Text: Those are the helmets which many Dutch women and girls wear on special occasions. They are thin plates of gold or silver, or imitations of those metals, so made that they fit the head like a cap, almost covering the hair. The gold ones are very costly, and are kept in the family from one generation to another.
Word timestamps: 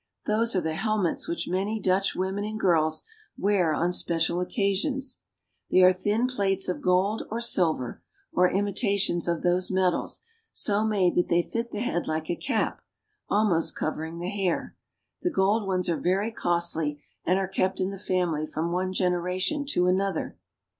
Those 0.25 0.55
are 0.55 0.61
the 0.61 0.73
helmets 0.73 1.27
which 1.27 1.47
many 1.47 1.79
Dutch 1.79 2.15
women 2.15 2.43
and 2.43 2.59
girls 2.59 3.03
wear 3.37 3.71
on 3.71 3.91
special 3.93 4.41
occasions. 4.41 5.19
They 5.69 5.83
are 5.83 5.93
thin 5.93 6.25
plates 6.25 6.67
of 6.67 6.81
gold 6.81 7.21
or 7.29 7.39
silver, 7.39 8.01
or 8.33 8.49
imitations 8.49 9.27
of 9.27 9.43
those 9.43 9.69
metals, 9.69 10.23
so 10.53 10.83
made 10.83 11.13
that 11.17 11.27
they 11.27 11.43
fit 11.43 11.69
the 11.69 11.81
head 11.81 12.07
like 12.07 12.31
a 12.31 12.35
cap, 12.35 12.81
almost 13.29 13.75
covering 13.75 14.17
the 14.17 14.29
hair. 14.29 14.75
The 15.21 15.29
gold 15.29 15.67
ones 15.67 15.87
are 15.87 15.99
very 16.01 16.31
costly, 16.31 17.03
and 17.23 17.37
are 17.37 17.47
kept 17.47 17.79
in 17.79 17.91
the 17.91 17.99
family 17.99 18.47
from 18.47 18.71
one 18.71 18.93
generation 18.93 19.67
to 19.67 19.85
another. 19.85 20.35